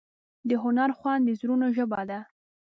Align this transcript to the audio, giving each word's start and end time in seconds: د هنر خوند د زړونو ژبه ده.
د 0.49 0.51
هنر 0.63 0.89
خوند 0.97 1.21
د 1.25 1.29
زړونو 1.39 1.67
ژبه 1.77 2.01
ده. 2.09 2.19